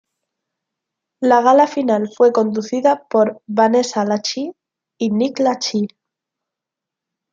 [1.21, 4.51] La gala final fue conducida por Vanessa Lachey
[4.97, 5.89] y Nick Lachey.